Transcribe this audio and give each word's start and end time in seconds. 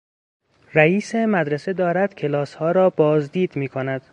رییس 0.73 1.15
مدرسه 1.15 1.73
دارد 1.73 2.15
کلاسها 2.15 2.71
را 2.71 2.89
بازدید 2.89 3.55
میکند. 3.55 4.01